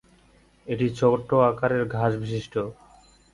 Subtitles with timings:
[0.67, 1.19] এটি ছোট
[1.49, 2.53] আকারের ঘাস বিশিষ্ট।